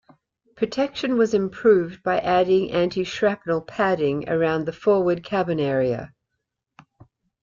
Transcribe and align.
Protection 0.55 1.15
was 1.15 1.35
improved 1.35 2.01
by 2.01 2.17
adding 2.21 2.71
anti-shrapnel 2.71 3.61
padding 3.61 4.27
around 4.27 4.65
the 4.65 4.73
forward 4.73 5.23
cabin 5.23 5.59
area. 5.59 6.11